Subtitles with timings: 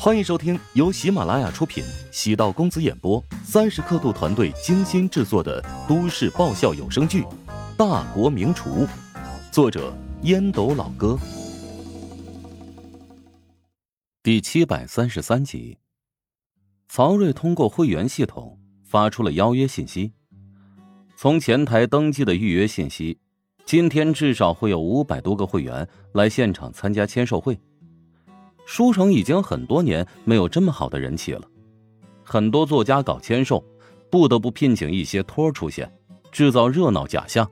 [0.00, 7.22] 欢迎收听由喜马拉雅出品、喜道公子演播、三十刻度团队精心制作的都市爆笑有声剧
[7.76, 8.86] 《大国名厨》，
[9.50, 9.92] 作者
[10.22, 11.18] 烟斗老哥，
[14.22, 15.78] 第七百三十三集。
[16.88, 20.12] 曹睿通过会员系统发出了邀约信息，
[21.16, 23.18] 从前台登记的预约信息，
[23.66, 27.58] 今天至少会有五百多个会员来现场参加签售会。
[28.68, 31.40] 书城已经很多年没有这么好的人气了，
[32.22, 33.64] 很多作家搞签售，
[34.10, 35.90] 不得不聘请一些托出现，
[36.30, 37.50] 制造热闹假象。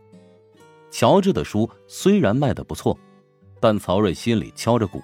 [0.90, 2.98] 乔治的书虽然卖的不错，
[3.58, 5.02] 但曹睿心里敲着鼓。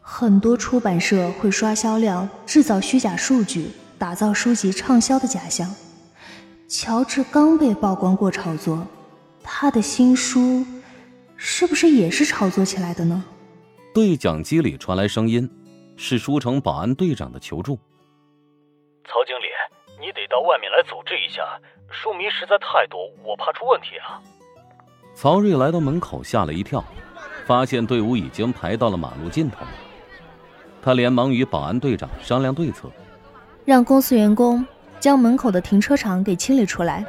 [0.00, 3.66] 很多出版社会刷销量，制造虚假数据，
[3.98, 5.70] 打造书籍畅销的假象。
[6.66, 8.86] 乔治刚被曝光过炒作，
[9.42, 10.64] 他的新书
[11.36, 13.22] 是不是也是炒作起来的呢？
[13.94, 15.48] 对讲机里传来声音，
[15.96, 17.78] 是书城保安队长的求助。
[19.04, 19.44] 曹经理，
[20.00, 21.42] 你得到外面来组织一下，
[21.90, 24.16] 书迷实在太多，我怕出问题啊。
[25.14, 26.82] 曹睿来到门口，吓了一跳，
[27.44, 29.58] 发现队伍已经排到了马路尽头。
[30.80, 32.90] 他连忙与保安队长商量对策，
[33.66, 34.64] 让公司员工
[35.00, 37.04] 将门口的停车场给清理出来，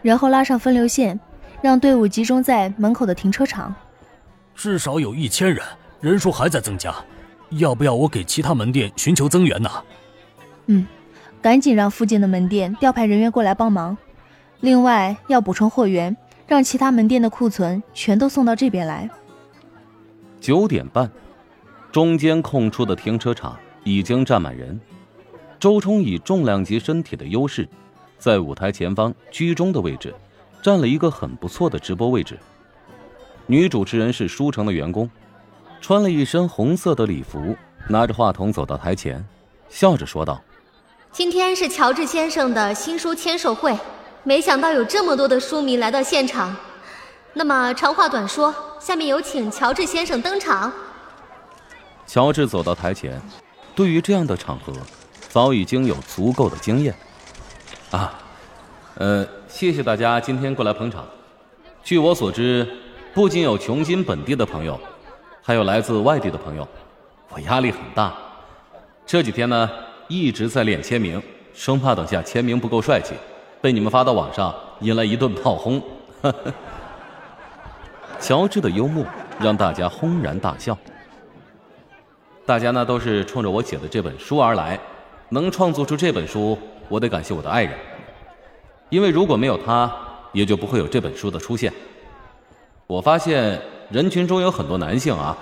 [0.00, 1.18] 然后拉上分流线，
[1.60, 3.74] 让队伍集中在门口的停车场。
[4.54, 5.60] 至少有一千人。
[6.00, 6.94] 人数还在增加，
[7.50, 9.70] 要不要我给其他门店寻求增援呢？
[10.66, 10.86] 嗯，
[11.42, 13.96] 赶紧让附近的门店调派人员过来帮忙。
[14.60, 19.10] 另外要补充货源，让其他门店的库存全都送到这边来。
[20.40, 21.10] 九点半，
[21.92, 24.80] 中间空出的停车场已经站满人。
[25.58, 27.68] 周冲以重量级身体的优势，
[28.16, 30.14] 在舞台前方居中的位置，
[30.62, 32.38] 占了一个很不错的直播位置。
[33.46, 35.10] 女主持人是书城的员工。
[35.80, 37.56] 穿了一身红色的礼服，
[37.88, 39.24] 拿着话筒走到台前，
[39.68, 40.40] 笑着说道
[41.10, 43.76] ：“今天是乔治先生的新书签售会，
[44.22, 46.54] 没想到有这么多的书迷来到现场。
[47.32, 50.70] 那么长话短说，下面有请乔治先生登场。”
[52.06, 53.20] 乔治走到台前，
[53.74, 54.72] 对于这样的场合，
[55.28, 56.94] 早已经有足够的经验。
[57.90, 58.12] 啊，
[58.96, 61.04] 呃，谢谢大家今天过来捧场。
[61.82, 62.68] 据我所知，
[63.14, 64.78] 不仅有琼金本地的朋友。
[65.42, 66.68] 还有来自外地的朋友，
[67.30, 68.14] 我压力很大。
[69.06, 69.68] 这几天呢，
[70.06, 71.20] 一直在练签名，
[71.54, 73.14] 生怕等下签名不够帅气，
[73.60, 75.82] 被你们发到网上，引来一顿炮轰。
[78.20, 79.04] 乔治的幽默
[79.40, 80.76] 让大家轰然大笑。
[82.44, 84.78] 大家呢都是冲着我写的这本书而来，
[85.30, 86.56] 能创作出这本书，
[86.88, 87.72] 我得感谢我的爱人，
[88.90, 89.90] 因为如果没有他，
[90.32, 91.72] 也就不会有这本书的出现。
[92.86, 93.60] 我发现。
[93.90, 95.36] 人群中有很多男性啊，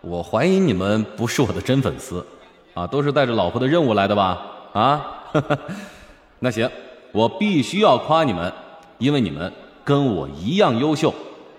[0.00, 2.24] 我怀疑你们不是我的真粉丝，
[2.72, 4.40] 啊，都是带着老婆的任务来的吧？
[4.72, 5.24] 啊，
[6.40, 6.70] 那行，
[7.12, 8.50] 我必须要夸你们，
[8.96, 9.52] 因为你们
[9.84, 11.12] 跟我一样优秀，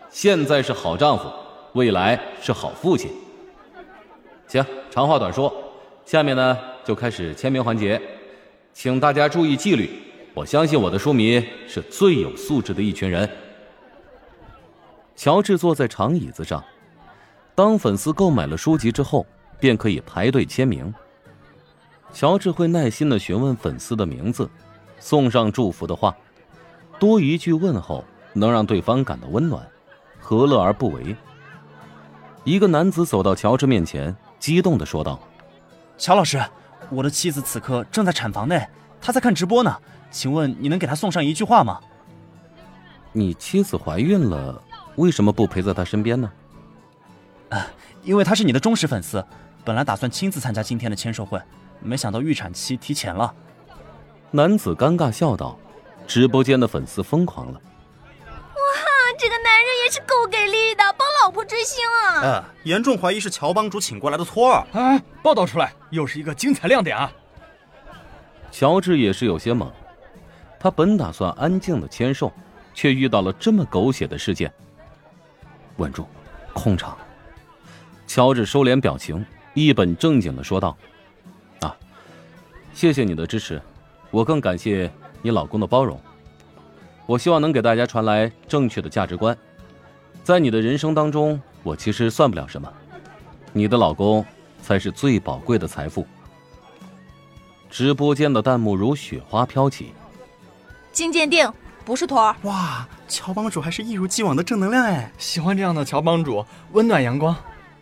[0.10, 1.26] 现在是好丈夫，
[1.74, 3.12] 未来是好父亲。
[4.48, 5.54] 行，长话短说，
[6.04, 8.02] 下面呢就开始签名环节，
[8.74, 9.88] 请大家注意纪律，
[10.34, 13.30] 我相信我的书迷是最有素质的一群人。
[15.24, 16.62] 乔治坐在长椅子上，
[17.56, 19.26] 当粉丝购买了书籍之后，
[19.58, 20.94] 便可以排队签名。
[22.12, 24.50] 乔治会耐心的询问粉丝的名字，
[25.00, 26.14] 送上祝福的话，
[27.00, 29.66] 多一句问候能让对方感到温暖，
[30.20, 31.16] 何乐而不为？
[32.44, 35.18] 一个男子走到乔治面前，激动的说道
[35.98, 36.44] ：“乔老师，
[36.90, 38.68] 我的妻子此刻正在产房内，
[39.00, 39.74] 她在看直播呢，
[40.12, 41.80] 请问你能给她送上一句话吗？”
[43.16, 44.62] 你妻子怀孕了？
[44.96, 46.32] 为什么不陪在他身边呢？
[47.50, 47.68] 啊，
[48.04, 49.26] 因为他是你的忠实粉丝，
[49.64, 51.42] 本来打算亲自参加今天的签售会，
[51.80, 53.34] 没想到预产期提前了。
[54.32, 55.58] 男子尴尬笑道。
[56.06, 57.54] 直播间的粉丝疯狂了。
[57.54, 58.30] 哇，
[59.18, 62.20] 这个男人也是够给力的，帮老婆追星啊！
[62.22, 64.68] 呃，严重怀疑是乔帮主请过来的托儿。
[64.74, 67.10] 啊，报道出来，又是一个精彩亮点啊！
[68.52, 69.72] 乔治也是有些懵，
[70.60, 72.30] 他本打算安静的签售，
[72.74, 74.52] 却遇到了这么狗血的事件。
[75.78, 76.06] 稳住，
[76.54, 76.98] 控场。
[78.08, 80.78] 乔治收敛表情，一本正经的说道
[81.62, 81.76] ：“啊，
[82.74, 83.62] 谢谢你的支持，
[84.12, 84.92] 我更感谢
[85.22, 86.00] 你老公的包容。
[87.06, 89.38] 我希望能给大家传来正确的价值观。
[90.24, 92.72] 在你的人生当中，我其实算不了什么，
[93.52, 94.26] 你的老公
[94.62, 96.06] 才是最宝贵的财富。”
[97.70, 99.92] 直播间的弹幕如雪花飘起。
[100.92, 101.52] 经鉴定。
[101.86, 102.88] 不是托儿哇！
[103.08, 107.36] 乔帮主还是一如既往的正能量哎，喜欢这样的乔帮主，温暖阳光。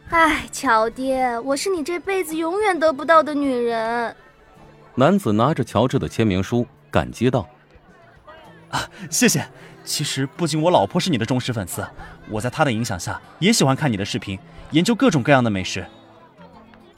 [0.09, 4.15] 哎，乔爹，我是你这辈子永远得不到的女人。
[4.95, 7.48] 男子拿着乔治的签名书，感激道
[8.71, 9.48] ：“啊，谢谢。
[9.83, 11.86] 其实不仅我老婆是你的忠实粉丝，
[12.30, 14.38] 我在她的影响下也喜欢看你的视频，
[14.71, 15.86] 研究各种各样的美食。”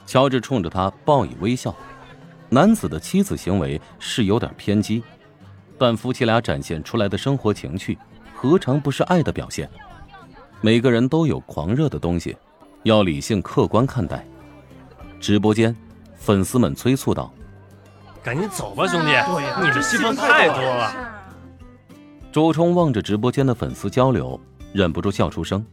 [0.06, 1.74] 乔治冲着他报以微笑。
[2.50, 5.02] 男子的妻子行为是有点偏激，
[5.78, 7.98] 但夫妻俩展现出来的生活情趣，
[8.34, 9.68] 何尝不是爱的表现？
[10.60, 12.36] 每个人都有狂热的东西，
[12.84, 14.26] 要理性客观看待。
[15.20, 15.74] 直播间，
[16.16, 17.32] 粉丝们催促道
[18.22, 19.06] ：“赶紧走吧，兄弟，
[19.62, 20.92] 你这戏份太多了。”
[22.32, 24.40] 周冲望着直播间的粉丝交流，
[24.72, 25.64] 忍不住笑出声。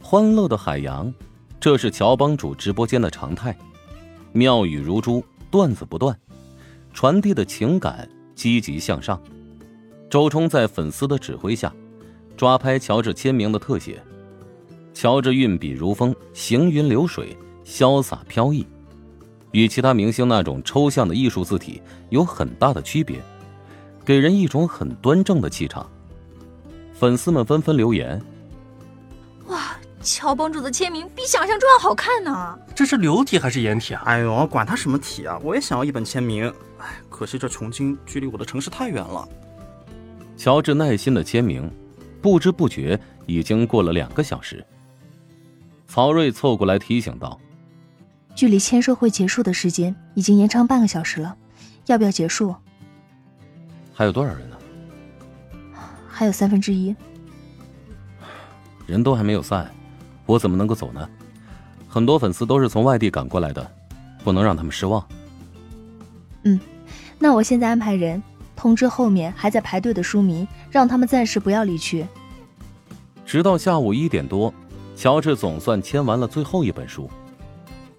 [0.00, 1.12] 欢乐的海洋，
[1.58, 3.56] 这是乔帮主直播间的常态，
[4.32, 5.24] 妙语如珠。
[5.50, 6.18] 段子不断，
[6.92, 9.20] 传递的情感积极向上。
[10.10, 11.74] 周冲在粉丝的指挥下，
[12.36, 14.00] 抓拍乔治签名的特写。
[14.92, 18.64] 乔治运笔如风，行云流水，潇洒飘逸，
[19.50, 23.20] 与其他明星那种抽象的艺术字体有很大的区别，
[24.04, 25.90] 给人一种很端正的气场。
[26.92, 28.22] 粉丝们纷纷留言。
[30.04, 32.58] 乔帮主的签名比想象中要好看呢。
[32.74, 34.02] 这是流体还是颜体啊？
[34.04, 35.38] 哎呦，管他什么体啊！
[35.42, 36.52] 我也想要一本签名。
[36.78, 39.26] 哎，可惜这琼京距离我的城市太远了。
[40.36, 41.70] 乔治耐心的签名，
[42.20, 44.64] 不知不觉已经过了两个小时。
[45.88, 47.40] 曹睿凑过来提醒道
[48.34, 51.36] ：“距离签售会结束的时间已经延长半个小时了，
[51.86, 52.54] 要不要结束？”
[53.94, 54.56] 还有多少人呢？
[56.08, 56.94] 还有三分之一。
[58.86, 59.72] 人都还没有散。
[60.26, 61.08] 我怎么能够走呢？
[61.88, 63.70] 很多粉丝都是从外地赶过来的，
[64.24, 65.06] 不能让他们失望。
[66.42, 66.58] 嗯，
[67.18, 68.22] 那我现在安排人
[68.56, 72.06] 通知后面还在排队的书迷，让他们暂时不要离去。
[73.24, 74.52] 直到下午一点多，
[74.96, 77.08] 乔治总算签完了最后一本书。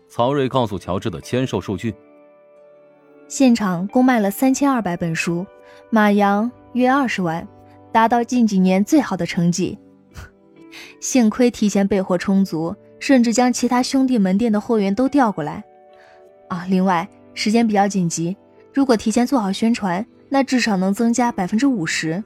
[0.09, 1.93] 曹睿告诉乔治的签售数据：
[3.27, 5.45] 现场共卖了三千二百本书，
[5.89, 7.47] 马洋约二十万，
[7.91, 9.77] 达到近几年最好的成绩。
[10.99, 15.63] 幸亏提前备货充足，甚至将其他兄弟门店的货源都调过来。
[16.49, 18.35] 啊，另外时间比较紧急，
[18.73, 22.23] 如果提前做好宣传，那至少能增加百分之五十。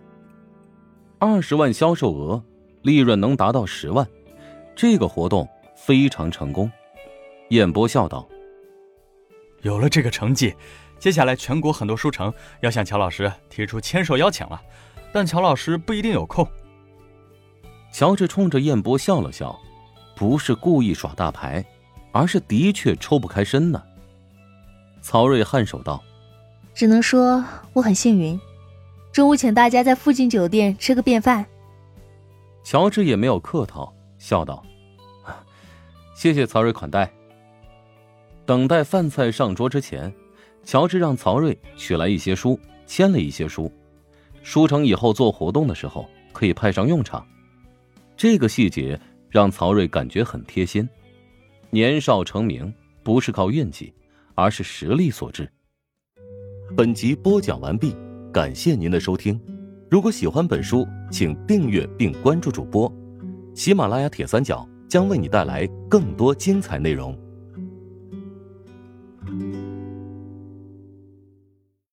[1.18, 2.44] 二十万销售额，
[2.82, 4.08] 利润能达到十万，
[4.76, 6.72] 这个活动非常成功。
[7.50, 8.28] 燕波笑道
[9.64, 10.56] ：“有了这个成绩，
[10.98, 14.62] 接下来全国很多书城要向乔老师提出签售邀请了，
[15.12, 16.48] 但乔老师不一定有空。”
[17.92, 19.60] 乔治冲着燕波笑了笑，
[20.16, 21.66] 不是故意耍大牌，
[22.12, 23.82] 而是的确抽不开身呢。
[25.02, 26.04] 曹睿颔首道
[26.74, 27.44] ：“只能说
[27.74, 28.40] 我很幸运，
[29.12, 31.46] 中午请大家在附近酒店吃个便饭。”
[32.64, 34.64] 乔治也没有客套，笑道
[36.14, 37.12] ：“谢谢曹睿款待。”
[38.46, 40.14] 等待饭菜上桌之前，
[40.64, 43.72] 乔治让曹睿取来一些书，签了一些书，
[44.44, 47.26] 书成以后做活动的时候可以派上用场。
[48.20, 49.00] 这个细节
[49.30, 50.86] 让曹睿感觉很贴心。
[51.70, 53.94] 年少成名不是靠运气，
[54.36, 55.50] 而是实力所致。
[56.76, 57.96] 本集播讲完毕，
[58.34, 59.40] 感谢您的收听。
[59.90, 62.94] 如果喜欢本书，请订阅并关注主播。
[63.56, 67.18] 喜马拉雅铁三角将为你带来更多精彩内容。